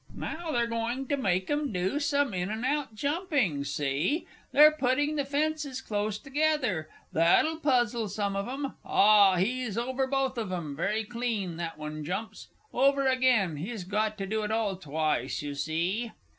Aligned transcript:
Now, 0.15 0.49
they're 0.51 0.65
going 0.65 1.07
to 1.09 1.15
make 1.15 1.47
'em 1.51 1.71
do 1.71 1.99
some 1.99 2.33
in 2.33 2.49
and 2.49 2.65
out 2.65 2.95
jumping, 2.95 3.63
see? 3.63 4.25
they're 4.51 4.71
putting 4.71 5.15
the 5.15 5.25
fences 5.25 5.79
close 5.79 6.17
together 6.17 6.89
that'll 7.13 7.57
puzzle 7.59 8.09
some 8.09 8.35
of 8.35 8.47
them 8.47 8.73
ah, 8.83 9.35
he's 9.35 9.77
over 9.77 10.07
both 10.07 10.39
of 10.39 10.51
'em; 10.51 10.75
very 10.75 11.03
clean 11.03 11.57
that 11.57 11.77
one 11.77 12.03
jumps! 12.03 12.47
Over 12.73 13.05
again! 13.05 13.57
He's 13.57 13.83
got 13.83 14.17
to 14.17 14.25
do 14.25 14.41
it 14.41 14.49
all 14.49 14.75
twice, 14.77 15.43
you 15.43 15.53
see. 15.53 16.11